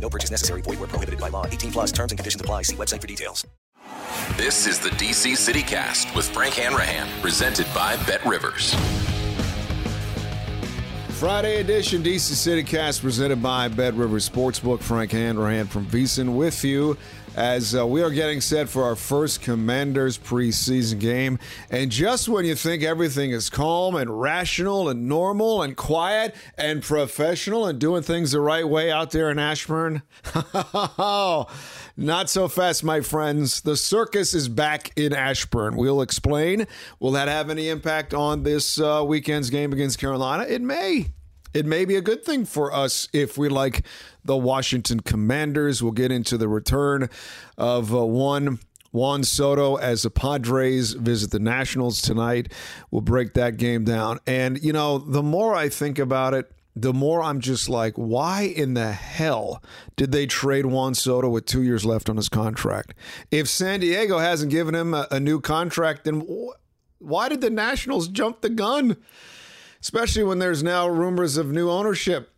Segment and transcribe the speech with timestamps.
[0.00, 0.62] No purchase necessary.
[0.62, 1.46] Void where prohibited by law.
[1.46, 2.62] 18 plus terms and conditions apply.
[2.62, 3.46] See website for details.
[4.36, 8.74] This is the DC City Cast with Frank Hanrahan, presented by Bet Rivers.
[11.18, 14.80] Friday edition DC City Cast presented by Bet Rivers Sportsbook.
[14.80, 16.96] Frank Hanrahan from VSiN with you
[17.38, 21.38] as uh, we are getting set for our first Commanders preseason game.
[21.70, 26.82] And just when you think everything is calm and rational and normal and quiet and
[26.82, 30.02] professional and doing things the right way out there in Ashburn,
[31.96, 33.60] not so fast, my friends.
[33.60, 35.76] The circus is back in Ashburn.
[35.76, 36.66] We'll explain.
[36.98, 40.42] Will that have any impact on this uh, weekend's game against Carolina?
[40.42, 41.12] It may.
[41.54, 43.84] It may be a good thing for us if we like
[44.24, 45.82] the Washington Commanders.
[45.82, 47.08] We'll get into the return
[47.56, 48.60] of uh, one
[48.92, 52.52] Juan Soto as the Padres visit the Nationals tonight.
[52.90, 54.18] We'll break that game down.
[54.26, 58.42] And, you know, the more I think about it, the more I'm just like, why
[58.42, 59.62] in the hell
[59.96, 62.94] did they trade Juan Soto with two years left on his contract?
[63.30, 66.24] If San Diego hasn't given him a, a new contract, then
[66.98, 68.96] why did the Nationals jump the gun?
[69.80, 72.30] Especially when there's now rumors of new ownership.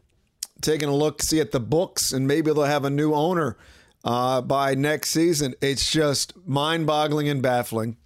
[0.61, 3.57] Taking a look, see at the books, and maybe they'll have a new owner
[4.05, 5.55] uh, by next season.
[5.63, 7.97] It's just mind-boggling and baffling,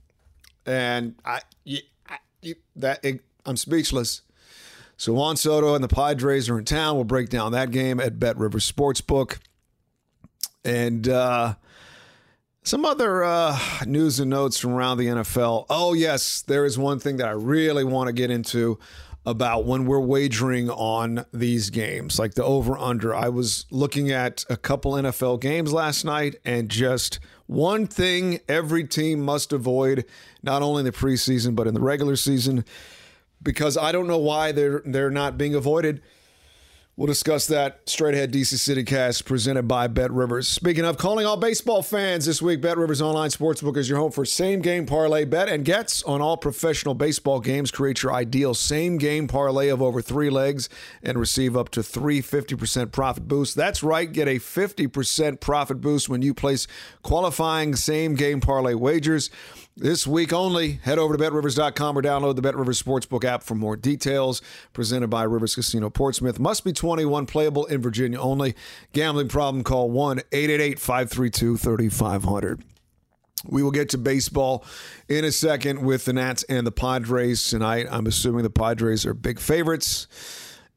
[0.65, 4.23] and I, you, I you, that it, I'm speechless.
[4.97, 6.95] So Juan Soto and the Padres are in town.
[6.95, 9.39] We'll break down that game at Bet River Sportsbook.
[10.65, 11.57] And uh,
[12.63, 15.67] some other uh, news and notes from around the NFL.
[15.69, 18.79] Oh, yes, there is one thing that I really want to get into
[19.27, 23.15] about when we're wagering on these games, like the over under.
[23.15, 28.85] I was looking at a couple NFL games last night and just one thing every
[28.85, 30.05] team must avoid,
[30.43, 32.65] not only in the preseason, but in the regular season
[33.45, 36.03] because I don't know why they're they're not being avoided.
[36.97, 38.33] We'll discuss that straight ahead.
[38.33, 40.47] DC City Cast presented by Bet Rivers.
[40.47, 44.13] Speaking of calling all baseball fans this week, Bet Rivers Online Sportsbook is your home
[44.13, 47.73] for same game parlay bet and gets on all professional baseball games.
[47.73, 50.69] Create your ideal same game parlay of over three legs
[51.03, 53.57] and receive up to three 50% profit boosts.
[53.57, 56.69] That's right, get a 50% profit boost when you place
[57.03, 59.31] qualifying same game parlay wagers.
[59.77, 63.77] This week only, head over to betrivers.com or download the BetRivers Sportsbook app for more
[63.77, 64.41] details.
[64.73, 66.39] Presented by Rivers Casino Portsmouth.
[66.39, 68.55] Must be 21, playable in Virginia only.
[68.93, 72.63] Gambling problem, call 1 888 532 3500.
[73.47, 74.65] We will get to baseball
[75.09, 77.87] in a second with the Nats and the Padres tonight.
[77.91, 80.07] I'm assuming the Padres are big favorites,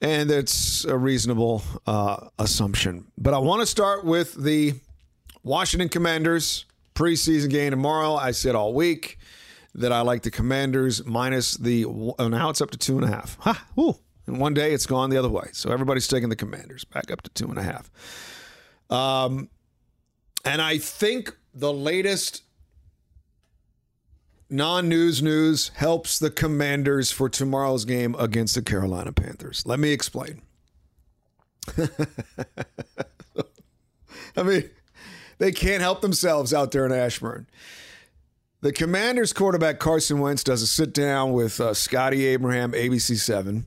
[0.01, 3.05] and it's a reasonable uh, assumption.
[3.15, 4.73] But I want to start with the
[5.43, 6.65] Washington Commanders
[6.97, 8.15] preseason game tomorrow.
[8.15, 9.19] I said all week
[9.75, 11.85] that I like the Commanders minus the.
[11.85, 13.37] Oh, now it's up to two and a half.
[13.41, 13.65] Ha!
[13.79, 13.95] Ooh.
[14.25, 15.49] And one day it's gone the other way.
[15.53, 17.89] So everybody's taking the Commanders back up to two and a half.
[18.89, 19.49] Um,
[20.43, 22.43] And I think the latest
[24.49, 29.63] non news news helps the commanders for tomorrow's game against the Carolina Panthers.
[29.65, 30.41] Let me explain.
[34.37, 34.69] I mean,
[35.37, 37.47] they can't help themselves out there in Ashburn.
[38.61, 43.65] The Commanders quarterback Carson Wentz does a sit down with uh, Scotty Abraham, ABC7.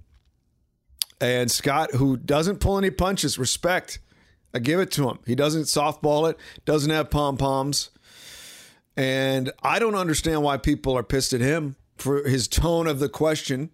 [1.21, 4.01] And Scott, who doesn't pull any punches, respect.
[4.53, 5.21] I give it to him.
[5.27, 7.91] He doesn't softball it, doesn't have pom poms.
[8.97, 13.09] And I don't understand why people are pissed at him for his tone of the
[13.09, 13.71] question.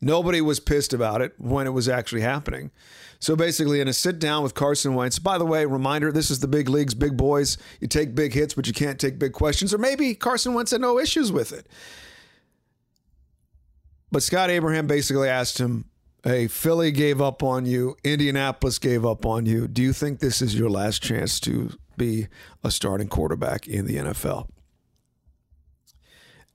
[0.00, 2.70] Nobody was pissed about it when it was actually happening.
[3.20, 6.38] So basically, in a sit down with Carson Wentz, by the way, reminder this is
[6.38, 7.58] the big leagues, big boys.
[7.80, 9.74] You take big hits, but you can't take big questions.
[9.74, 11.66] Or maybe Carson Wentz had no issues with it.
[14.12, 15.86] But Scott Abraham basically asked him,
[16.24, 17.96] Hey, Philly gave up on you.
[18.02, 19.68] Indianapolis gave up on you.
[19.68, 22.28] Do you think this is your last chance to be
[22.64, 24.48] a starting quarterback in the NFL?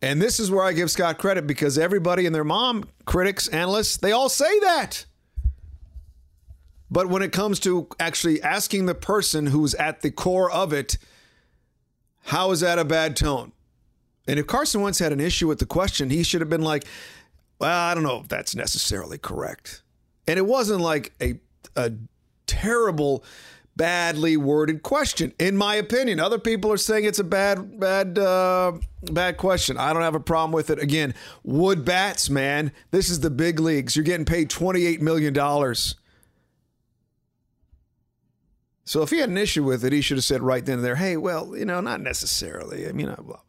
[0.04, 3.96] And this is where I give Scott credit because everybody and their mom, critics, analysts,
[3.96, 5.06] they all say that.
[6.92, 10.98] But when it comes to actually asking the person who's at the core of it,
[12.26, 13.54] how is that a bad tone?
[14.28, 16.84] And if Carson Wentz had an issue with the question, he should have been like,
[17.60, 19.84] well, I don't know if that's necessarily correct.
[20.28, 21.40] And it wasn't like a,
[21.78, 21.94] a
[22.46, 23.24] terrible,
[23.76, 26.20] badly worded question, in my opinion.
[26.20, 28.74] Other people are saying it's a bad, bad, uh,
[29.12, 29.78] bad question.
[29.78, 30.80] I don't have a problem with it.
[30.80, 32.72] Again, wood bats, man.
[32.92, 33.96] This is the big leagues.
[33.96, 35.34] You're getting paid $28 million.
[38.86, 40.86] So if he had an issue with it, he should have said right then and
[40.86, 42.88] there, hey, well, you know, not necessarily.
[42.88, 43.40] I mean, blah, blah.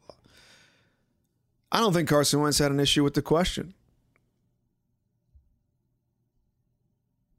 [1.72, 3.74] I don't think Carson Wentz had an issue with the question.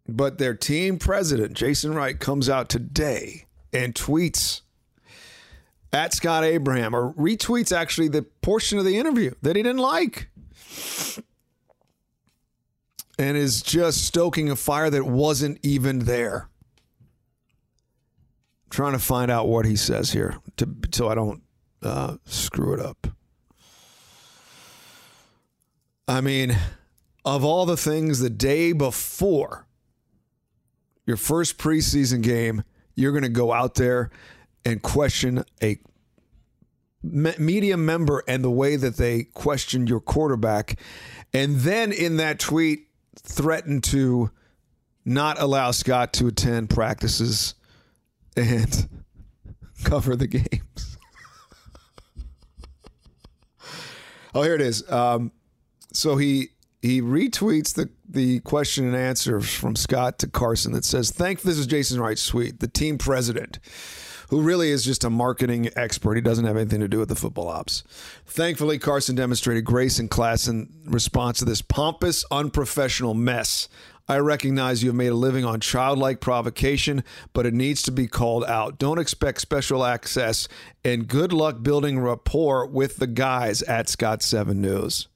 [0.08, 4.62] But their team president, Jason Wright, comes out today and tweets
[5.92, 10.30] at Scott Abraham or retweets actually the portion of the interview that he didn't like
[13.18, 16.50] and is just stoking a fire that wasn't even there.
[18.70, 21.42] Trying to find out what he says here to, so I don't
[21.82, 23.08] uh, screw it up.
[26.08, 26.58] I mean,
[27.24, 29.65] of all the things the day before
[31.06, 32.64] your first preseason game,
[32.96, 34.10] you're going to go out there
[34.64, 35.78] and question a
[37.04, 40.80] media member and the way that they questioned your quarterback.
[41.34, 44.32] And then in that tweet, threaten to
[45.04, 47.54] not allow Scott to attend practices
[48.36, 48.90] and
[49.84, 50.98] cover the games.
[54.34, 54.90] oh, here it is.
[54.92, 55.32] Um,
[55.94, 56.50] so he
[56.82, 61.58] he retweets the the question and answer from Scott to Carson that says, "Thank this
[61.58, 63.60] is Jason Wright Sweet, the team president."
[64.30, 66.16] Who really is just a marketing expert.
[66.16, 67.84] He doesn't have anything to do with the football ops.
[68.26, 73.68] Thankfully, Carson demonstrated grace and class in response to this pompous, unprofessional mess.
[74.08, 77.04] I recognize you have made a living on childlike provocation,
[77.34, 78.80] but it needs to be called out.
[78.80, 80.48] Don't expect special access,
[80.84, 85.08] and good luck building rapport with the guys at Scott 7 News.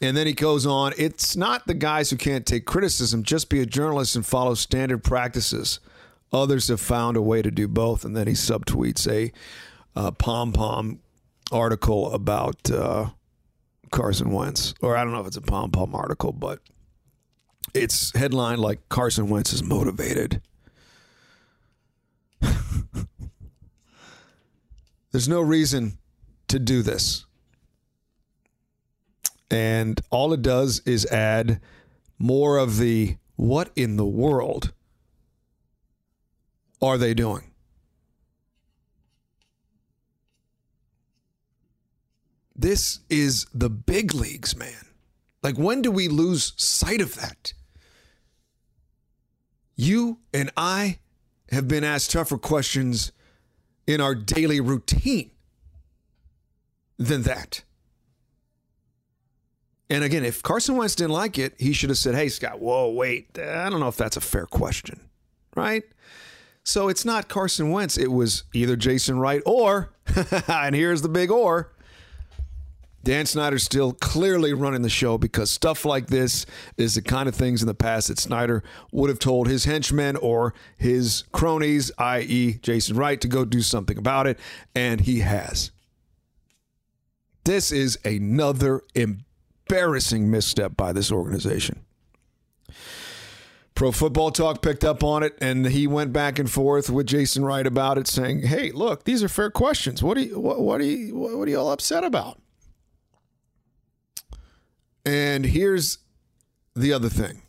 [0.00, 3.60] And then he goes on, it's not the guys who can't take criticism, just be
[3.60, 5.80] a journalist and follow standard practices.
[6.32, 8.04] Others have found a way to do both.
[8.04, 9.32] And then he subtweets a
[9.98, 11.00] uh, pom pom
[11.50, 13.10] article about uh,
[13.90, 14.74] Carson Wentz.
[14.82, 16.60] Or I don't know if it's a pom pom article, but
[17.72, 20.42] it's headlined like Carson Wentz is motivated.
[25.12, 25.98] There's no reason
[26.48, 27.24] to do this.
[29.50, 31.60] And all it does is add
[32.18, 34.72] more of the what in the world
[36.82, 37.52] are they doing?
[42.54, 44.86] This is the big leagues, man.
[45.42, 47.52] Like, when do we lose sight of that?
[49.76, 50.98] You and I
[51.50, 53.12] have been asked tougher questions
[53.86, 55.30] in our daily routine
[56.98, 57.62] than that.
[59.88, 62.90] And again, if Carson Wentz didn't like it, he should have said, Hey, Scott, whoa,
[62.90, 63.38] wait.
[63.38, 65.00] I don't know if that's a fair question,
[65.54, 65.84] right?
[66.64, 67.96] So it's not Carson Wentz.
[67.96, 69.92] It was either Jason Wright or,
[70.48, 71.70] and here's the big or,
[73.06, 76.44] Dan Snyder's still clearly running the show because stuff like this
[76.76, 80.16] is the kind of things in the past that Snyder would have told his henchmen
[80.16, 84.40] or his cronies, i.e., Jason Wright, to go do something about it,
[84.74, 85.70] and he has.
[87.44, 88.82] This is another
[89.68, 91.80] embarrassing misstep by this organization.
[93.74, 97.44] Pro Football Talk picked up on it, and he went back and forth with Jason
[97.44, 100.02] Wright about it, saying, "Hey, look, these are fair questions.
[100.02, 102.40] What are you, what, what are you, what are you all upset about?"
[105.04, 105.98] And here's
[106.74, 107.42] the other thing: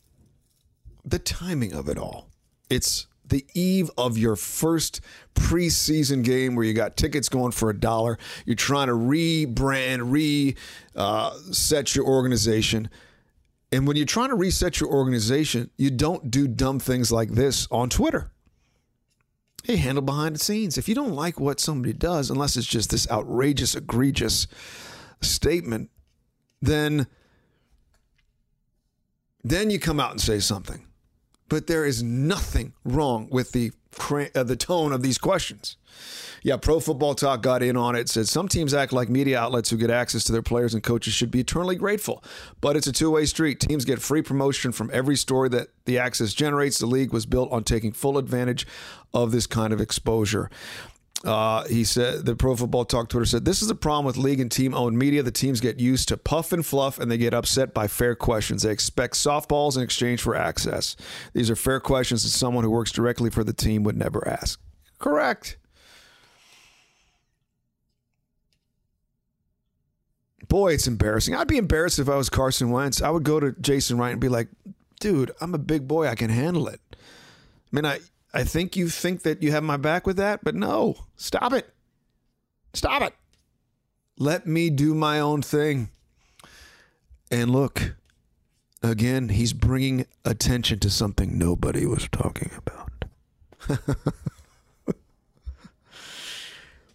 [1.06, 2.30] the timing of it all.
[2.70, 5.02] It's the eve of your first
[5.36, 8.18] preseason game where you got tickets going for a dollar.
[8.46, 10.56] You're trying to rebrand, re
[10.96, 11.38] uh,
[11.94, 12.90] your organization.
[13.72, 17.68] And when you're trying to reset your organization, you don't do dumb things like this
[17.70, 18.32] on Twitter.
[19.64, 20.78] Hey, handle behind the scenes.
[20.78, 24.48] If you don't like what somebody does, unless it's just this outrageous, egregious
[25.22, 25.90] statement,
[26.62, 27.08] then
[29.44, 30.87] then you come out and say something.
[31.50, 33.72] But there is nothing wrong with the
[34.36, 35.76] uh, the tone of these questions.
[36.44, 38.10] Yeah, Pro Football Talk got in on it.
[38.10, 41.14] Said some teams act like media outlets who get access to their players and coaches
[41.14, 42.24] should be eternally grateful.
[42.62, 43.60] But it's a two way street.
[43.60, 46.78] Teams get free promotion from every story that the access generates.
[46.78, 48.68] The league was built on taking full advantage
[49.14, 50.50] of this kind of exposure.
[51.28, 54.40] Uh, he said the Pro Football Talk Twitter said this is a problem with league
[54.40, 55.22] and team owned media.
[55.22, 58.64] The teams get used to puff and fluff, and they get upset by fair questions.
[58.64, 60.96] They expect softballs in exchange for access.
[61.34, 64.58] These are fair questions that someone who works directly for the team would never ask.
[65.00, 65.58] Correct.
[70.48, 71.36] Boy, it's embarrassing.
[71.36, 73.02] I'd be embarrassed if I was Carson Wentz.
[73.02, 74.48] I would go to Jason Wright and be like,
[75.02, 76.08] "Dude, I'm a big boy.
[76.08, 76.96] I can handle it." I
[77.76, 78.00] mean, I
[78.38, 81.74] I think you think that you have my back with that, but no, stop it.
[82.72, 83.16] Stop it.
[84.20, 85.90] Let me do my own thing.
[87.32, 87.96] And look,
[88.84, 93.06] again, he's bringing attention to something nobody was talking about.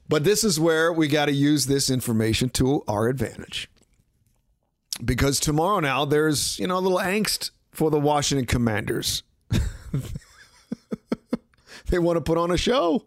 [0.08, 3.68] but this is where we got to use this information to our advantage.
[5.04, 9.24] Because tomorrow now there's, you know, a little angst for the Washington Commanders.
[11.92, 13.04] They want to put on a show.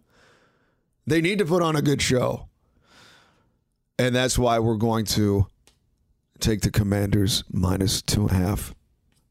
[1.08, 2.50] They need to put on a good show.
[3.98, 5.48] And that's why we're going to
[6.40, 8.76] take the Commanders minus two and a half.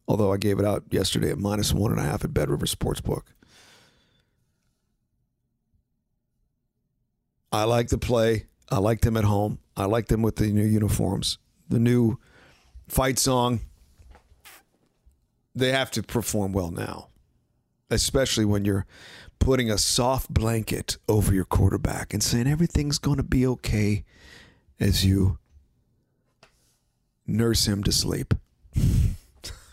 [0.08, 2.66] Although I gave it out yesterday at minus one and a half at Bet River
[2.66, 3.26] Sportsbook.
[7.52, 8.46] I like the play.
[8.72, 9.60] I like them at home.
[9.76, 12.18] I like them with the new uniforms, the new
[12.88, 13.60] fight song.
[15.54, 17.10] They have to perform well now,
[17.88, 18.86] especially when you're
[19.38, 24.04] putting a soft blanket over your quarterback and saying everything's going to be okay
[24.80, 25.38] as you
[27.26, 28.34] nurse him to sleep.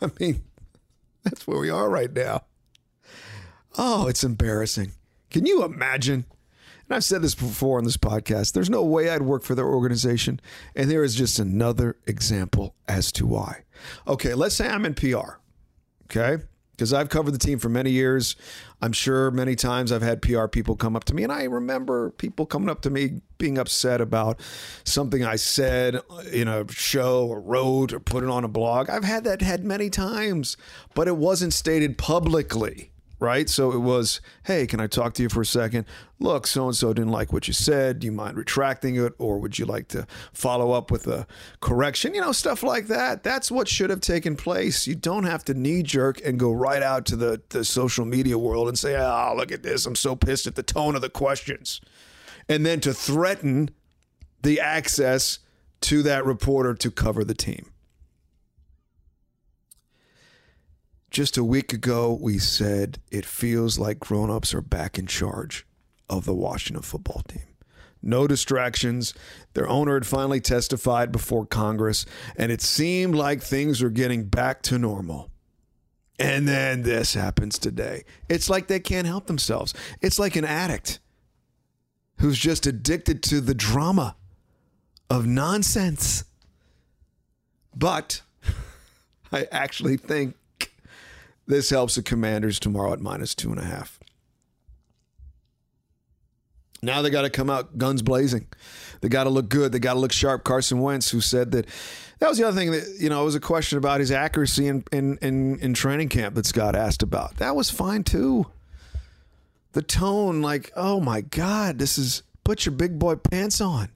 [0.02, 0.44] I mean,
[1.24, 2.44] that's where we are right now.
[3.78, 4.92] Oh, it's embarrassing.
[5.30, 6.26] Can you imagine?
[6.90, 8.52] And I've said this before on this podcast.
[8.52, 10.42] There's no way I'd work for their organization.
[10.76, 13.64] And there is just another example as to why.
[14.08, 15.40] Okay, let's say I'm in PR.
[16.06, 16.44] Okay
[16.82, 18.36] because I've covered the team for many years.
[18.82, 22.10] I'm sure many times I've had PR people come up to me, and I remember
[22.10, 24.40] people coming up to me being upset about
[24.84, 28.90] something I said in a show or wrote or put it on a blog.
[28.90, 30.58] I've had that had many times,
[30.96, 32.91] but it wasn't stated publicly
[33.22, 33.48] right?
[33.48, 35.86] So it was, hey, can I talk to you for a second?
[36.20, 38.00] Look, so and so didn't like what you said.
[38.00, 39.14] Do you mind retracting it?
[39.20, 41.28] Or would you like to follow up with a
[41.62, 42.16] correction?
[42.16, 43.22] You know, stuff like that.
[43.22, 44.88] That's what should have taken place.
[44.88, 48.40] You don't have to knee jerk and go right out to the, the social media
[48.40, 49.86] world and say, oh, look at this.
[49.86, 51.80] I'm so pissed at the tone of the questions.
[52.50, 53.70] And then to threaten
[54.42, 55.38] the access
[55.82, 57.71] to that reporter to cover the team.
[61.12, 65.68] Just a week ago, we said it feels like grown-ups are back in charge
[66.10, 67.44] of the Washington football team.
[68.02, 69.14] No distractions.
[69.54, 72.06] Their owner had finally testified before Congress,
[72.38, 75.30] and it seemed like things were getting back to normal.
[76.18, 78.06] And then this happens today.
[78.30, 79.74] It's like they can't help themselves.
[80.00, 81.00] It's like an addict
[82.20, 84.16] who's just addicted to the drama
[85.10, 86.24] of nonsense.
[87.76, 88.22] But
[89.34, 90.36] I actually think
[91.52, 94.00] this helps the Commanders tomorrow at minus two and a half.
[96.84, 98.48] Now they got to come out guns blazing.
[99.02, 99.72] They got to look good.
[99.72, 100.44] They got to look sharp.
[100.44, 101.68] Carson Wentz, who said that
[102.20, 104.68] that was the other thing that you know it was a question about his accuracy
[104.68, 107.38] in in in, in training camp that Scott asked about.
[107.38, 108.48] That was fine too.
[109.74, 113.90] The tone, like, oh my God, this is put your big boy pants on.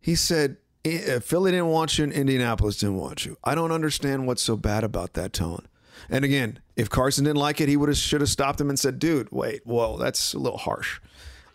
[0.00, 3.36] He said, uh, Philly didn't want you and Indianapolis didn't want you.
[3.42, 5.66] I don't understand what's so bad about that tone.
[6.08, 8.78] And again, if Carson didn't like it, he would have should have stopped him and
[8.78, 11.00] said, "Dude, wait, whoa, that's a little harsh."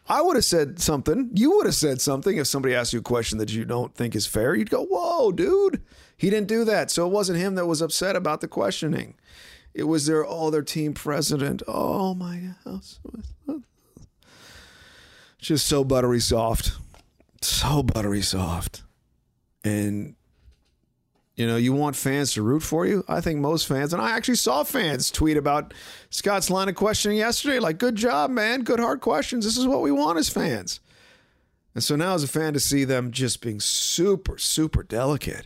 [0.10, 1.32] I would have said something.
[1.34, 4.16] You would have said something if somebody asked you a question that you don't think
[4.16, 4.56] is fair.
[4.56, 5.82] You'd go, "Whoa, dude,
[6.16, 9.16] he didn't do that." So it wasn't him that was upset about the questioning.
[9.74, 11.62] It was their oh their team president.
[11.68, 12.96] Oh my gosh.
[15.40, 16.72] Just so buttery soft.
[17.42, 18.84] So buttery soft.
[19.64, 20.16] And
[21.38, 23.04] you know, you want fans to root for you.
[23.08, 25.72] I think most fans, and I actually saw fans tweet about
[26.10, 27.60] Scott's line of questioning yesterday.
[27.60, 28.64] Like, good job, man.
[28.64, 29.46] Good hard questions.
[29.46, 30.80] This is what we want as fans.
[31.76, 35.46] And so now, as a fan, to see them just being super, super delicate,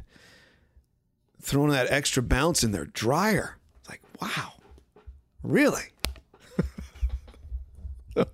[1.41, 4.53] throwing that extra bounce in their dryer, it's like, wow,
[5.43, 5.89] really?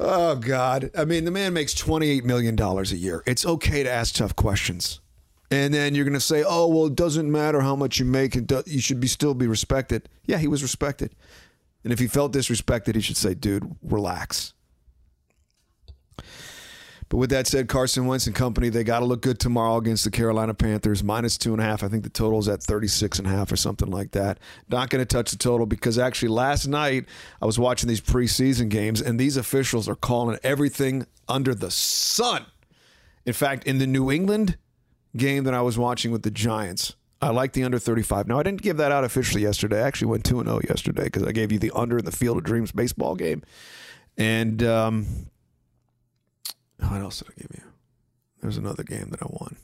[0.00, 0.90] oh, God.
[0.96, 3.22] I mean, the man makes $28 million a year.
[3.26, 5.00] It's okay to ask tough questions.
[5.50, 8.34] And then you're going to say, oh, well, it doesn't matter how much you make,
[8.34, 10.08] and you should be still be respected.
[10.24, 11.14] Yeah, he was respected.
[11.84, 14.54] And if he felt disrespected, he should say, dude, relax.
[17.08, 20.02] But with that said, Carson Wentz and company, they got to look good tomorrow against
[20.02, 21.04] the Carolina Panthers.
[21.04, 21.84] Minus two and a half.
[21.84, 24.40] I think the total is at 36 and a half or something like that.
[24.68, 27.04] Not going to touch the total because actually last night
[27.40, 32.46] I was watching these preseason games and these officials are calling everything under the sun.
[33.24, 34.56] In fact, in the New England
[35.16, 36.94] game that I was watching with the Giants.
[37.20, 38.28] I like the under 35.
[38.28, 39.82] Now, I didn't give that out officially yesterday.
[39.82, 42.36] I actually went 2 0 yesterday because I gave you the under in the Field
[42.36, 43.42] of Dreams baseball game.
[44.18, 45.06] And um,
[46.78, 47.62] what else did I give you?
[48.42, 49.56] There's another game that I won.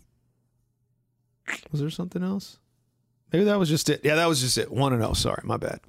[1.71, 2.59] Was there something else?
[3.33, 4.01] Maybe that was just it.
[4.05, 4.71] Yeah, that was just it.
[4.71, 5.13] 1 0.
[5.13, 5.81] Sorry, my bad.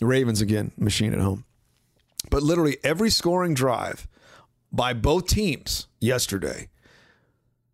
[0.00, 1.44] Ravens again, machine at home.
[2.30, 4.06] But literally every scoring drive
[4.72, 6.68] by both teams yesterday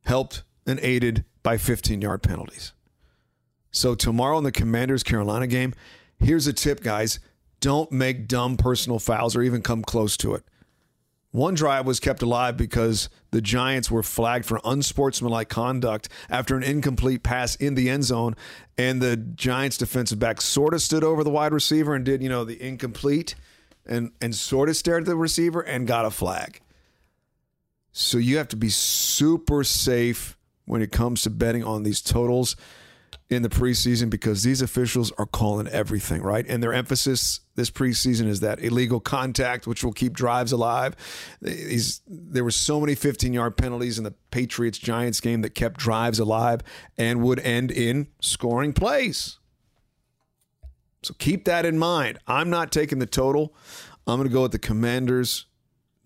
[0.04, 2.72] helped and aided by 15 yard penalties.
[3.70, 5.74] So, tomorrow in the Commanders Carolina game,
[6.18, 7.20] here's a tip, guys
[7.60, 10.44] don't make dumb personal fouls or even come close to it.
[11.30, 16.62] One drive was kept alive because the Giants were flagged for unsportsmanlike conduct after an
[16.62, 18.36] incomplete pass in the end zone.
[18.78, 22.28] And the Giants defensive back sort of stood over the wide receiver and did, you
[22.28, 23.34] know, the incomplete
[23.84, 26.60] and, and sort of stared at the receiver and got a flag.
[27.92, 30.35] So you have to be super safe
[30.66, 32.56] when it comes to betting on these totals
[33.28, 36.46] in the preseason because these officials are calling everything, right?
[36.46, 40.94] And their emphasis this preseason is that illegal contact, which will keep drives alive.
[41.42, 45.80] These, there were so many 15 yard penalties in the Patriots Giants game that kept
[45.80, 46.60] drives alive
[46.96, 49.38] and would end in scoring plays.
[51.02, 52.18] So keep that in mind.
[52.26, 53.54] I'm not taking the total.
[54.06, 55.46] I'm going to go with the Commanders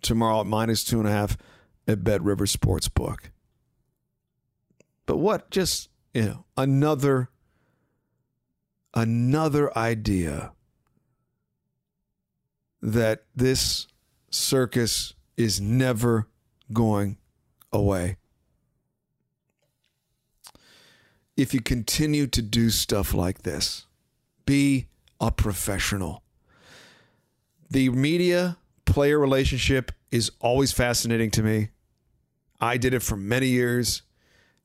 [0.01, 1.37] tomorrow at minus two and a half
[1.87, 3.31] at Bet River Sportsbook.
[5.11, 7.31] But what just, you know, another
[8.95, 10.53] another idea
[12.81, 13.89] that this
[14.31, 16.29] circus is never
[16.73, 17.19] going
[17.73, 18.19] away.
[21.37, 23.87] If you continue to do stuff like this,
[24.47, 24.87] be
[25.21, 26.23] a professional.
[27.69, 31.71] The media player relationship is always fascinating to me.
[32.61, 34.03] I did it for many years,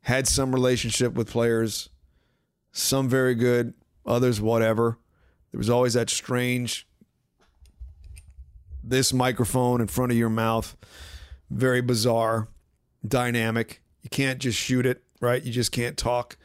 [0.06, 1.90] had some relationship with players,
[2.72, 3.74] some very good,
[4.06, 5.00] others whatever.
[5.52, 6.88] There was always that strange
[8.84, 10.78] this microphone in front of your mouth.
[11.50, 12.48] Very bizarre,
[13.08, 13.82] dynamic.
[14.04, 15.42] You can't just shoot it, right?
[15.42, 16.38] You just can't talk.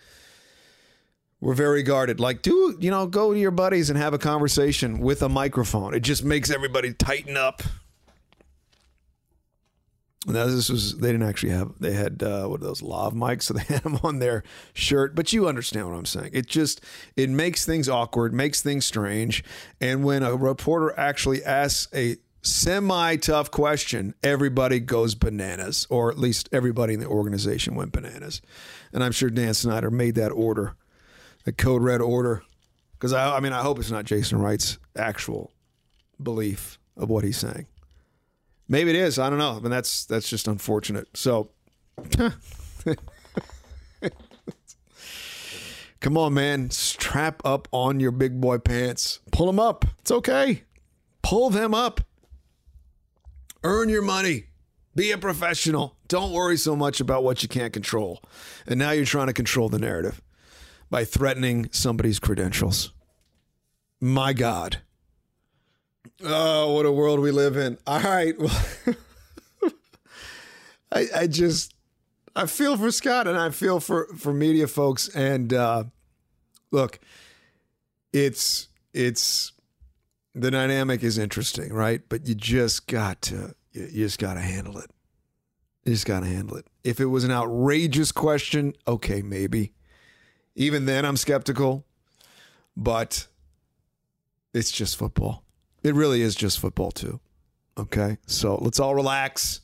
[1.39, 2.19] We're very guarded.
[2.19, 5.93] Like, do, you know, go to your buddies and have a conversation with a microphone.
[5.93, 7.63] It just makes everybody tighten up.
[10.27, 13.45] Now, this was, they didn't actually have, they had, uh, what are those, lav mics?
[13.45, 14.43] So they had them on their
[14.75, 15.15] shirt.
[15.15, 16.31] But you understand what I'm saying.
[16.35, 16.85] It just,
[17.17, 19.43] it makes things awkward, makes things strange.
[19.81, 26.19] And when a reporter actually asks a semi tough question, everybody goes bananas, or at
[26.19, 28.43] least everybody in the organization went bananas.
[28.93, 30.75] And I'm sure Dan Snyder made that order,
[31.45, 32.43] the code red order.
[32.93, 35.55] Because I, I mean, I hope it's not Jason Wright's actual
[36.23, 37.67] belief of what he's saying.
[38.71, 39.19] Maybe it is.
[39.19, 39.57] I don't know.
[39.57, 41.09] I mean, that's that's just unfortunate.
[41.15, 41.51] So,
[46.01, 49.19] come on, man, strap up on your big boy pants.
[49.33, 49.85] Pull them up.
[49.99, 50.63] It's okay.
[51.21, 52.01] Pull them up.
[53.65, 54.45] Earn your money.
[54.95, 55.97] Be a professional.
[56.07, 58.23] Don't worry so much about what you can't control.
[58.69, 60.23] And now you're trying to control the narrative
[60.91, 62.93] by threatening somebody's credentials.
[64.01, 64.81] My God.
[66.23, 67.79] Oh, what a world we live in.
[67.87, 68.39] All right.
[68.39, 68.63] Well,
[70.93, 71.75] I, I just,
[72.37, 75.09] I feel for Scott and I feel for, for media folks.
[75.09, 75.85] And uh,
[76.71, 77.01] look,
[78.13, 79.53] it's, it's,
[80.35, 82.03] the dynamic is interesting, right?
[82.09, 84.91] But you just got to, you just got to handle it.
[85.85, 86.67] You just got to handle it.
[86.85, 89.73] If it was an outrageous question, okay, maybe.
[90.55, 91.85] Even then, I'm skeptical.
[92.77, 93.27] but
[94.53, 95.45] it's just football.
[95.83, 97.21] It really is just football, too.
[97.79, 98.19] Okay.
[98.27, 99.61] So let's all relax.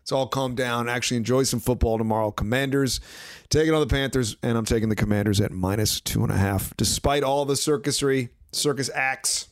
[0.00, 0.88] Let's all calm down.
[0.88, 2.30] Actually, enjoy some football tomorrow.
[2.32, 3.00] Commanders
[3.48, 6.76] taking on the Panthers, and I'm taking the Commanders at minus two and a half,
[6.76, 9.48] despite all the circusry, circus acts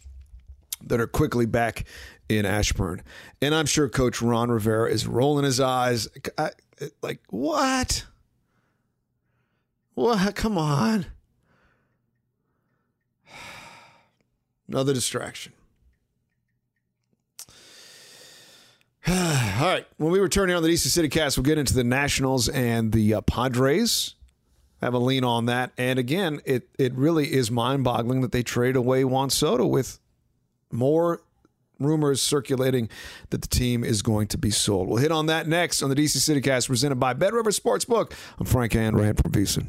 [0.82, 1.84] that are quickly back
[2.28, 3.02] in Ashburn.
[3.40, 6.08] And I'm sure Coach Ron Rivera is rolling his eyes.
[6.36, 6.50] I,
[7.02, 8.06] like, what?
[9.94, 10.34] What?
[10.34, 11.06] Come on.
[14.68, 15.52] Another distraction.
[19.10, 19.86] All right.
[19.96, 22.92] When we return here on the DC City Cast, we'll get into the Nationals and
[22.92, 24.16] the uh, Padres.
[24.82, 25.72] Have a lean on that.
[25.78, 29.98] And again, it it really is mind boggling that they trade away Juan Soto with
[30.70, 31.22] more
[31.78, 32.90] rumors circulating
[33.30, 34.88] that the team is going to be sold.
[34.88, 38.12] We'll hit on that next on the DC City Cast presented by Bet River Sportsbook.
[38.38, 39.68] I'm Frank Hanrahan from VSiN.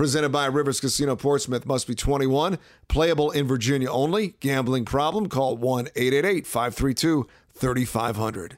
[0.00, 1.66] Presented by Rivers Casino Portsmouth.
[1.66, 2.56] Must be 21.
[2.88, 4.28] Playable in Virginia only.
[4.40, 5.28] Gambling problem?
[5.28, 8.56] Call 1 888 532 3500.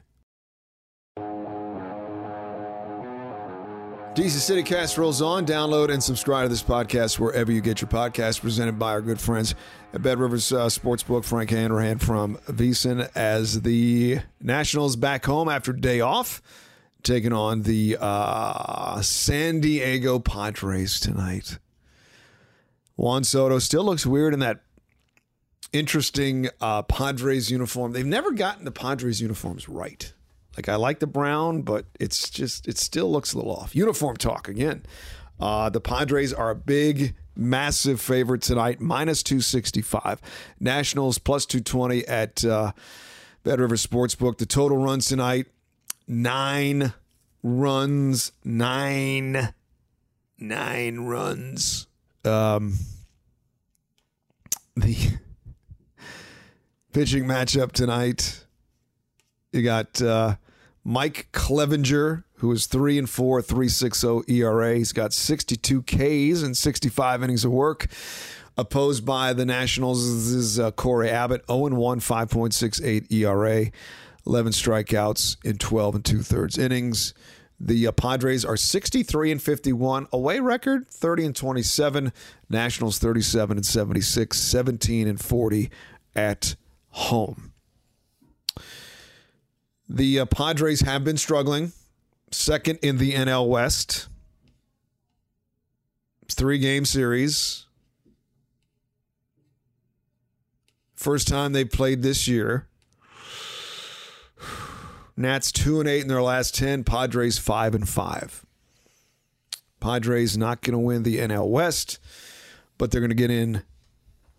[4.15, 5.45] DC City Cast rolls on.
[5.45, 8.39] Download and subscribe to this podcast wherever you get your podcast.
[8.39, 9.53] Presented by our good friends
[9.91, 11.25] at Bet Rivers uh, Sportsbook.
[11.25, 16.41] Frank Hanrahan from VSiN as the Nationals back home after day off
[17.03, 21.59] taking on the uh, San Diego Padres tonight.
[22.95, 24.61] Juan Soto still looks weird in that
[25.71, 27.91] interesting uh, Padres uniform.
[27.91, 30.13] They've never gotten the Padres uniforms right.
[30.55, 33.75] Like I like the brown, but it's just it still looks a little off.
[33.75, 34.83] Uniform talk again.
[35.39, 40.21] Uh, the Padres are a big, massive favorite tonight, minus two sixty five.
[40.59, 42.71] Nationals plus two twenty at uh,
[43.43, 44.37] Bet River Sportsbook.
[44.37, 45.47] The total runs tonight
[46.13, 46.93] nine
[47.41, 49.53] runs, nine,
[50.37, 51.87] nine runs.
[52.23, 52.75] Um,
[54.75, 54.95] the
[56.93, 58.45] pitching matchup tonight,
[59.51, 60.35] you got uh,
[60.83, 64.75] Mike Clevinger, who is three and four, three six zero ERA.
[64.75, 67.87] He's got sixty two Ks and sixty five innings of work.
[68.55, 73.71] Opposed by the Nationals is uh, Cory Abbott, 0 1, 5.68 ERA.
[74.25, 77.13] 11 strikeouts in 12 and two thirds innings.
[77.59, 82.11] The uh, Padres are 63 and 51 away record, 30 and 27.
[82.49, 85.69] Nationals 37 and 76, 17 and 40
[86.15, 86.55] at
[86.89, 87.53] home.
[89.87, 91.71] The uh, Padres have been struggling,
[92.31, 94.07] second in the NL West.
[96.29, 97.65] Three game series.
[100.95, 102.67] First time they played this year.
[105.15, 108.45] Nats 2 and 8 in their last 10, Padres 5 and 5.
[109.79, 111.99] Padres not going to win the NL West,
[112.77, 113.63] but they're going to get in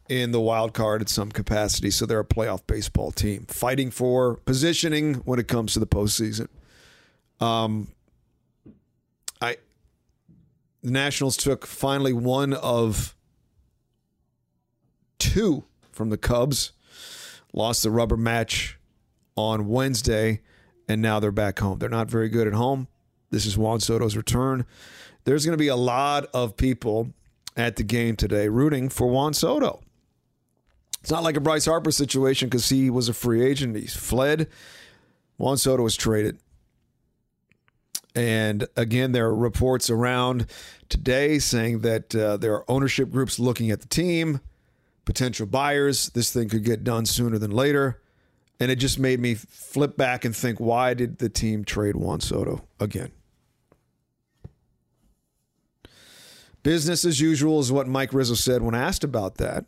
[0.08, 1.90] in the wild card at some capacity.
[1.90, 6.48] So they're a playoff baseball team fighting for positioning when it comes to the postseason.
[7.40, 7.88] Um,
[9.40, 9.56] I
[10.82, 13.14] the Nationals took finally one of
[15.18, 16.72] two from the Cubs,
[17.52, 18.78] lost the rubber match
[19.36, 20.40] on Wednesday
[20.88, 21.78] and now they're back home.
[21.78, 22.88] They're not very good at home.
[23.30, 24.64] This is Juan Soto's return.
[25.24, 27.12] There's going to be a lot of people
[27.56, 29.80] at the game today rooting for Juan Soto.
[31.00, 33.76] It's not like a Bryce Harper situation because he was a free agent.
[33.76, 34.48] He's fled.
[35.36, 36.38] Juan Soto was traded.
[38.14, 40.46] And again, there are reports around
[40.88, 44.40] today saying that uh, there are ownership groups looking at the team,
[45.04, 46.10] potential buyers.
[46.10, 48.00] This thing could get done sooner than later.
[48.60, 52.20] And it just made me flip back and think, why did the team trade Juan
[52.20, 53.10] Soto again?
[56.62, 59.66] Business as usual is what Mike Rizzo said when asked about that.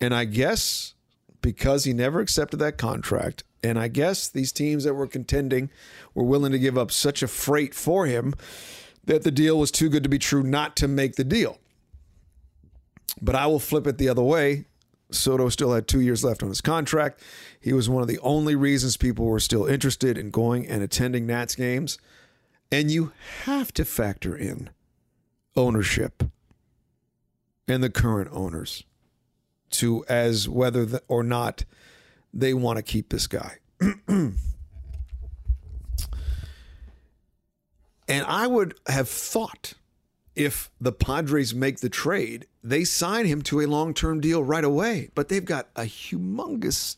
[0.00, 0.94] And I guess
[1.40, 5.70] because he never accepted that contract, and I guess these teams that were contending
[6.12, 8.34] were willing to give up such a freight for him
[9.04, 11.58] that the deal was too good to be true not to make the deal.
[13.22, 14.66] But I will flip it the other way.
[15.10, 17.20] Soto still had two years left on his contract.
[17.60, 21.26] He was one of the only reasons people were still interested in going and attending
[21.26, 21.98] Nats games.
[22.72, 23.12] And you
[23.44, 24.70] have to factor in
[25.56, 26.24] ownership
[27.68, 28.82] and the current owners
[29.70, 31.64] to as whether the, or not
[32.34, 33.58] they want to keep this guy.
[38.08, 39.74] And I would have thought
[40.36, 44.64] if the Padres make the trade, they sign him to a long term deal right
[44.64, 45.10] away.
[45.14, 46.96] But they've got a humongous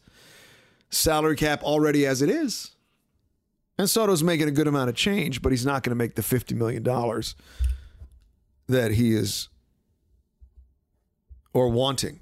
[0.91, 2.73] salary cap already as it is.
[3.79, 6.23] And Soto's making a good amount of change, but he's not going to make the
[6.23, 6.83] $50 million
[8.67, 9.49] that he is
[11.53, 12.21] or wanting.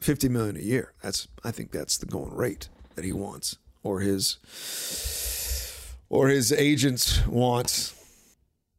[0.00, 0.92] 50 million a year.
[1.02, 4.36] That's I think that's the going rate that he wants or his
[6.10, 7.94] or his agents wants.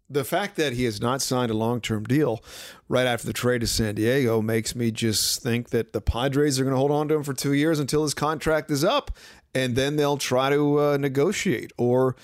[0.09, 2.43] The fact that he has not signed a long term deal
[2.87, 6.63] right after the trade to San Diego makes me just think that the Padres are
[6.63, 9.11] going to hold on to him for two years until his contract is up.
[9.55, 12.15] And then they'll try to uh, negotiate or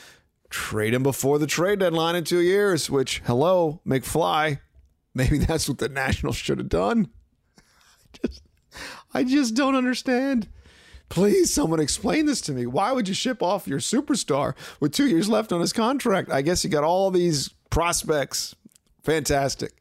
[0.52, 4.60] trade him before the trade deadline in two years, which, hello, McFly.
[5.16, 7.10] Maybe that's what the Nationals should have done.
[8.24, 8.42] I just,
[9.14, 10.48] I just don't understand.
[11.10, 12.66] Please, someone explain this to me.
[12.66, 16.32] Why would you ship off your superstar with two years left on his contract?
[16.32, 18.56] I guess you got all these prospects.
[19.04, 19.74] Fantastic.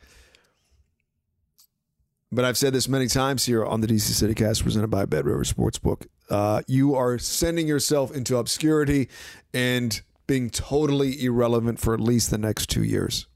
[2.32, 5.24] But I've said this many times here on the DC City Cast presented by Bet
[5.24, 6.06] River Sportsbook.
[6.30, 9.08] Uh, you are sending yourself into obscurity
[9.52, 13.26] and being totally irrelevant for at least the next two years.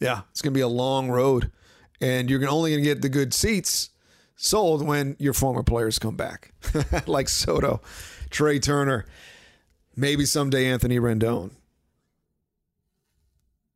[0.00, 1.52] Yeah, it's going to be a long road,
[2.00, 3.90] and you're only going to get the good seats
[4.34, 6.52] sold when your former players come back,
[7.06, 7.80] like Soto,
[8.30, 9.04] Trea Turner,
[9.94, 11.52] maybe someday Anthony Rendon.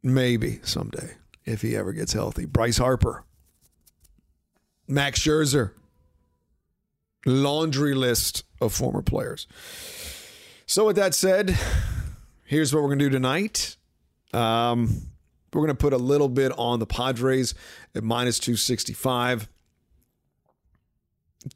[0.07, 1.15] Maybe someday,
[1.47, 2.45] if he ever gets healthy.
[2.45, 3.25] Bryce Harper,
[4.87, 5.71] Max Scherzer,
[7.25, 9.47] laundry list of former players.
[10.67, 11.59] So, with that said,
[12.45, 13.79] here's what we're going to do tonight.
[14.35, 15.09] Um,
[15.55, 17.55] we're going to put a little bit on the Padres
[17.95, 19.49] at minus 265.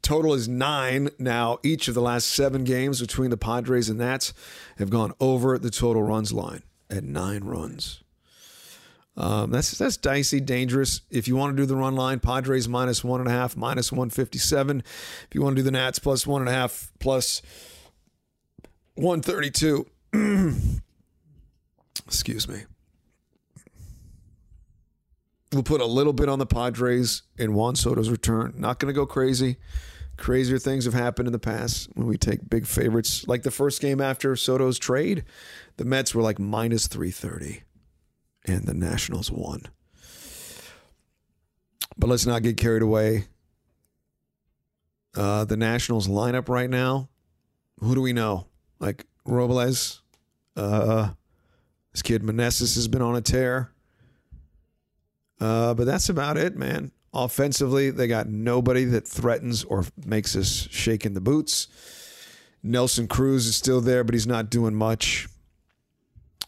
[0.01, 1.09] Total is nine.
[1.19, 4.33] Now, each of the last seven games between the Padres and Nats
[4.79, 8.01] have gone over the total runs line at nine runs.
[9.19, 11.01] Um, that's that's dicey, dangerous.
[11.11, 13.91] If you want to do the run line, Padres minus one and a half, minus
[13.91, 14.79] one fifty seven.
[14.79, 17.41] If you want to do the Nats plus one and a half, plus
[18.95, 19.87] one thirty two.
[22.07, 22.61] Excuse me.
[25.51, 28.53] We'll put a little bit on the Padres in Juan Soto's return.
[28.57, 29.57] Not going to go crazy.
[30.15, 33.27] Crazier things have happened in the past when we take big favorites.
[33.27, 35.25] Like the first game after Soto's trade,
[35.77, 37.63] the Mets were like minus 330
[38.45, 39.63] and the Nationals won.
[41.97, 43.25] But let's not get carried away.
[45.15, 47.09] Uh, the Nationals lineup right now,
[47.79, 48.47] who do we know?
[48.79, 50.01] Like Robles,
[50.55, 51.09] uh,
[51.91, 53.71] this kid Meneses has been on a tear.
[55.39, 56.91] Uh, but that's about it, man.
[57.13, 61.67] Offensively, they got nobody that threatens or makes us shake in the boots.
[62.61, 65.27] Nelson Cruz is still there, but he's not doing much.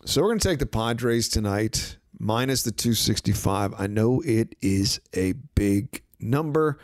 [0.03, 3.75] So we're going to take the Padres tonight, minus the 265.
[3.77, 6.79] I know it is a big number,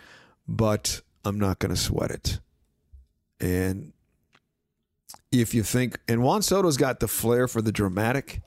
[0.48, 2.40] but I'm not going to sweat it.
[3.40, 3.94] And
[5.32, 8.42] if you think, and Juan Soto's got the flair for the dramatic,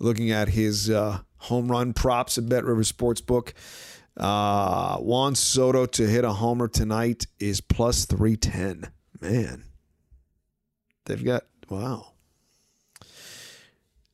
[0.00, 3.52] looking at his uh, home run props at Bet River Sportsbook,
[4.16, 8.90] uh, Juan Soto to hit a homer tonight is plus 310.
[9.20, 9.62] Man,
[11.04, 12.10] they've got, wow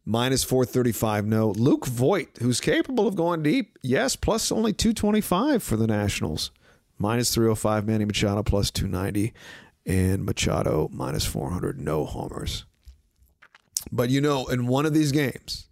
[0.06, 1.48] minus 435 no.
[1.50, 6.52] Luke voit who's capable of going deep yes plus only 225 for the nationals.
[6.98, 9.34] Minus 305 manny machado plus 290
[9.84, 12.64] and machado minus 400 no homers.
[13.92, 15.68] But you know in one of these games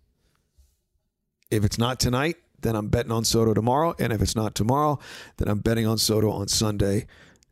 [1.50, 4.98] if it's not tonight then i'm betting on soto tomorrow and if it's not tomorrow
[5.36, 7.06] then i'm betting on soto on sunday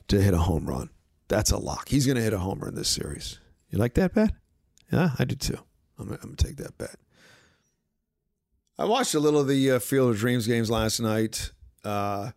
[0.09, 0.91] to hit a home run.
[1.29, 1.89] That's a lock.
[1.89, 3.39] He's going to hit a homer in this series.
[3.71, 4.33] You like that bet
[4.93, 5.59] yeah i do too
[6.03, 6.97] I'm, I'm gonna take that bet.
[8.79, 11.53] I watched a little of the uh, Field of Dreams games last night.
[11.85, 12.31] Uh,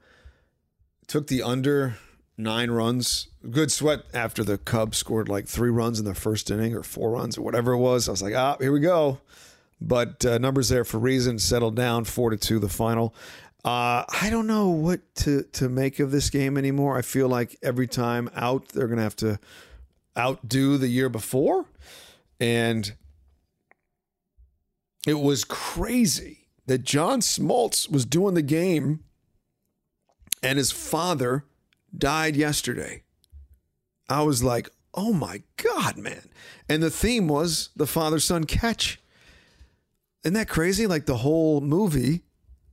[1.08, 1.97] took the under
[2.38, 3.28] nine runs.
[3.49, 7.12] Good sweat after the Cubs scored like three runs in the first inning or four
[7.12, 8.08] runs or whatever it was.
[8.08, 9.19] I was like, ah, here we go.
[9.82, 11.39] But uh, numbers there for reason.
[11.39, 13.13] Settled down four to two the final.
[13.63, 16.97] Uh, I don't know what to to make of this game anymore.
[16.97, 19.39] I feel like every time out, they're gonna have to
[20.17, 21.65] outdo the year before,
[22.39, 22.93] and
[25.05, 29.03] it was crazy that John Smoltz was doing the game
[30.41, 31.45] and his father
[31.95, 33.03] died yesterday.
[34.09, 36.29] I was like, oh my God, man.
[36.69, 38.99] And the theme was the father son catch.
[40.23, 40.87] Isn't that crazy?
[40.87, 42.23] Like the whole movie,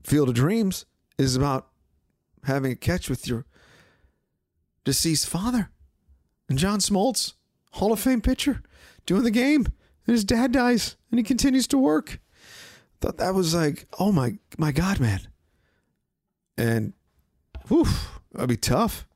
[0.05, 0.87] Field of Dreams,
[1.19, 1.69] is about
[2.45, 3.45] having a catch with your
[4.85, 5.71] deceased father.
[6.49, 7.35] And John Smoltz,
[7.73, 8.63] Hall of Fame pitcher,
[9.07, 9.67] doing the game.
[10.07, 12.21] And his dad dies and he continues to work.
[13.03, 15.27] Thought that was like, oh my my God, man.
[16.57, 16.93] And
[17.67, 17.85] whew,
[18.31, 19.09] that'd be tough.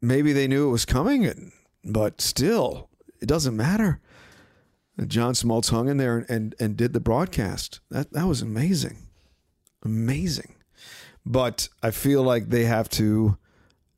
[0.00, 1.52] Maybe they knew it was coming,
[1.84, 2.88] but still,
[3.20, 4.00] it doesn't matter.
[5.06, 7.80] John Smoltz hung in there and, and, and did the broadcast.
[7.90, 8.96] That that was amazing.
[9.84, 10.54] Amazing.
[11.26, 13.36] But I feel like they have to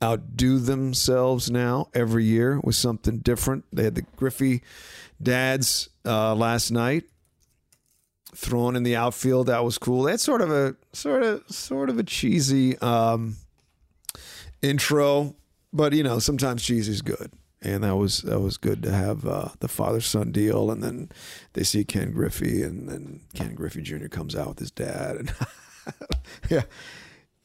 [0.03, 3.67] outdo themselves now every year with something different.
[3.73, 4.63] They had the Griffey
[5.23, 7.05] dads uh, last night
[8.35, 9.47] thrown in the outfield.
[9.47, 10.03] That was cool.
[10.03, 13.37] That's sort of a sort of sort of a cheesy um,
[14.63, 15.37] intro,
[15.73, 19.27] but you know sometimes cheesy is good, and that was that was good to have
[19.27, 21.11] uh, the father son deal, and then
[21.53, 24.09] they see Ken Griffey, and then Ken Griffey Jr.
[24.09, 25.35] comes out with his dad, and
[26.51, 26.63] yeah,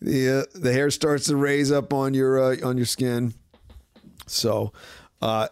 [0.02, 3.34] the uh, the hair starts to raise up on your uh, on your skin.
[4.28, 4.73] So,
[5.21, 5.47] uh,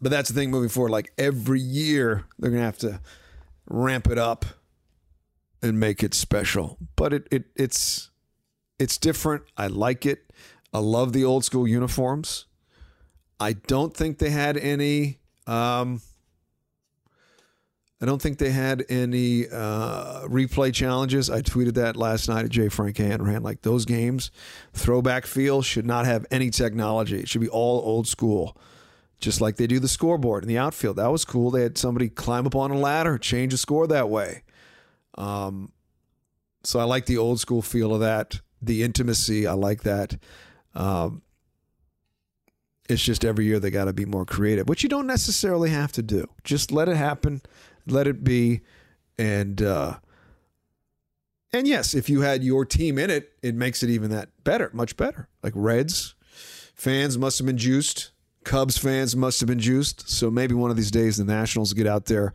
[0.00, 0.90] but that's the thing moving forward.
[0.90, 3.00] Like every year, they're gonna have to
[3.68, 4.44] ramp it up
[5.62, 6.78] and make it special.
[6.96, 8.10] But it, it it's
[8.78, 9.44] it's different.
[9.56, 10.32] I like it.
[10.72, 12.46] I love the old school uniforms.
[13.38, 15.18] I don't think they had any.
[15.46, 16.00] Um,
[18.02, 21.28] I don't think they had any uh, replay challenges.
[21.28, 23.42] I tweeted that last night at J Frank Hanrahan.
[23.42, 24.30] Like those games,
[24.72, 27.18] throwback feel should not have any technology.
[27.18, 28.56] It should be all old school,
[29.20, 30.96] just like they do the scoreboard in the outfield.
[30.96, 31.50] That was cool.
[31.50, 34.44] They had somebody climb up on a ladder, change the score that way.
[35.16, 35.72] Um,
[36.62, 39.46] so I like the old school feel of that, the intimacy.
[39.46, 40.16] I like that.
[40.74, 41.22] Um,
[42.88, 45.92] it's just every year they got to be more creative, which you don't necessarily have
[45.92, 46.26] to do.
[46.44, 47.40] Just let it happen
[47.86, 48.60] let it be,
[49.18, 49.98] and uh,
[51.52, 54.70] and yes, if you had your team in it, it makes it even that better,
[54.72, 55.28] much better.
[55.42, 56.14] Like Reds
[56.74, 58.12] fans must have been juiced.
[58.44, 60.08] Cubs fans must have been juiced.
[60.08, 62.32] So maybe one of these days the Nationals get out there.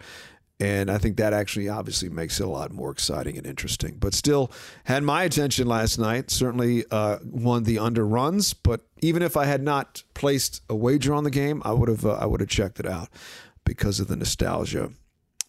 [0.59, 3.97] And I think that actually obviously makes it a lot more exciting and interesting.
[3.99, 4.51] But still
[4.85, 6.31] had my attention last night.
[6.31, 8.53] Certainly uh, won the under runs.
[8.53, 12.05] But even if I had not placed a wager on the game, I would have
[12.05, 13.09] uh, I would have checked it out
[13.65, 14.91] because of the nostalgia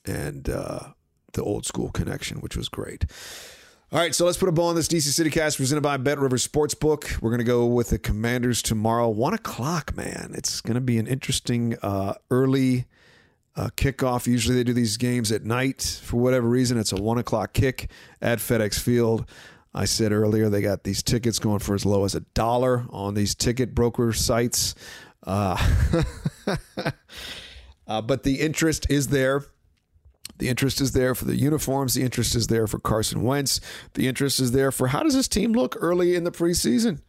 [0.04, 0.80] and uh,
[1.34, 3.04] the old school connection, which was great.
[3.92, 6.18] All right, so let's put a bow on this DC City Cast presented by Bet
[6.18, 7.22] River Sportsbook.
[7.22, 9.96] We're going to go with the Commanders tomorrow, one o'clock.
[9.96, 12.86] Man, it's going to be an interesting uh, early
[13.56, 14.26] uh, kickoff.
[14.26, 16.78] Usually they do these games at night for whatever reason.
[16.78, 17.90] It's a one o'clock kick
[18.20, 19.28] at FedEx Field.
[19.74, 23.14] I said earlier they got these tickets going for as low as a dollar on
[23.14, 24.74] these ticket broker sites.
[25.26, 25.56] Uh,
[27.86, 29.44] uh but the interest is there.
[30.38, 31.94] The interest is there for the uniforms.
[31.94, 33.60] The interest is there for Carson Wentz.
[33.94, 37.00] The interest is there for how does this team look early in the preseason?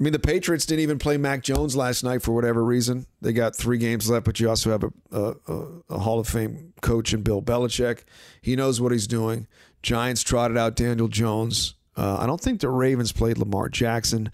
[0.00, 3.04] I mean, the Patriots didn't even play Mac Jones last night for whatever reason.
[3.20, 6.72] They got three games left, but you also have a, a, a Hall of Fame
[6.80, 8.04] coach in Bill Belichick.
[8.40, 9.46] He knows what he's doing.
[9.82, 11.74] Giants trotted out Daniel Jones.
[11.98, 14.30] Uh, I don't think the Ravens played Lamar Jackson.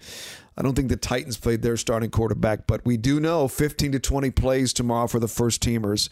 [0.57, 3.99] I don't think the Titans played their starting quarterback, but we do know 15 to
[3.99, 6.07] 20 plays tomorrow for the first teamers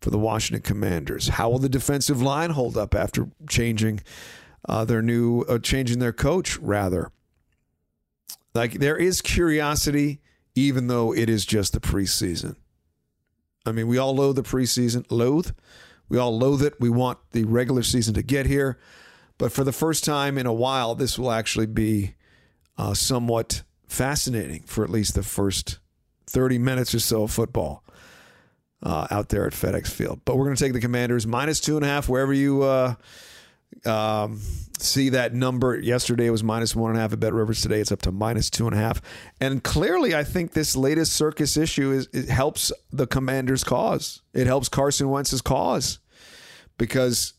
[0.00, 1.28] for the Washington Commanders.
[1.28, 4.00] How will the defensive line hold up after changing
[4.66, 7.10] uh, their new, uh, changing their coach rather?
[8.54, 10.20] Like there is curiosity,
[10.54, 12.56] even though it is just the preseason.
[13.66, 15.50] I mean, we all loathe the preseason, loathe.
[16.08, 16.80] We all loathe it.
[16.80, 18.78] We want the regular season to get here.
[19.38, 22.14] But for the first time in a while, this will actually be
[22.78, 25.78] uh, somewhat fascinating for at least the first
[26.26, 27.84] 30 minutes or so of football
[28.82, 30.20] uh, out there at FedEx Field.
[30.24, 32.94] But we're going to take the Commanders minus two and a half wherever you uh,
[33.86, 34.40] um,
[34.78, 35.78] see that number.
[35.78, 37.60] Yesterday was minus one and a half at Bet Rivers.
[37.60, 39.00] Today it's up to minus two and a half.
[39.40, 44.22] And clearly, I think this latest circus issue is it helps the Commanders' cause.
[44.32, 45.98] It helps Carson Wentz's cause
[46.78, 47.34] because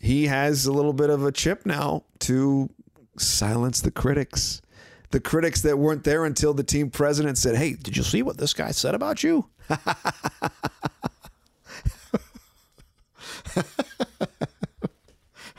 [0.00, 2.70] he has a little bit of a chip now to
[3.18, 4.62] silence the critics.
[5.10, 8.38] The critics that weren't there until the team president said, Hey, did you see what
[8.38, 9.48] this guy said about you?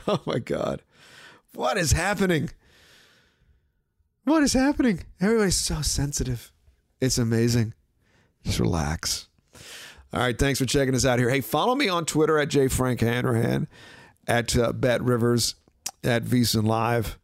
[0.10, 0.82] oh my God.
[1.54, 2.50] What is happening?
[4.24, 5.00] What is happening?
[5.20, 6.50] Everybody's so sensitive.
[7.00, 7.74] It's amazing.
[8.44, 9.28] Just relax.
[10.12, 10.38] All right.
[10.38, 11.28] Thanks for checking us out here.
[11.28, 13.68] Hey, follow me on Twitter at J Frank Hanrahan,
[14.26, 15.56] at uh, Bet Rivers,
[16.02, 17.18] at VSiN Live.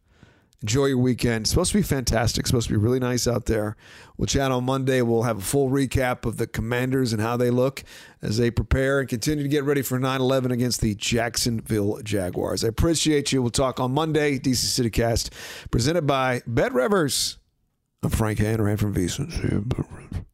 [0.65, 1.41] Enjoy your weekend.
[1.41, 2.39] It's supposed to be fantastic.
[2.39, 3.75] It's supposed to be really nice out there.
[4.17, 5.03] We'll chat on Monday.
[5.03, 7.83] We'll have a full recap of the commanders and how they look
[8.23, 12.63] as they prepare and continue to get ready for 9 11 against the Jacksonville Jaguars.
[12.63, 13.43] I appreciate you.
[13.43, 14.39] We'll talk on Monday.
[14.39, 15.29] DC CityCast
[15.69, 17.37] presented by Bet Rivers.
[18.01, 20.25] I'm Frank Hanrahan from VSiN.